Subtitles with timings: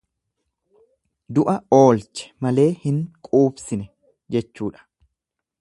[1.37, 3.87] Du'a oolche malee hin quubsine
[4.37, 4.87] jechuudha.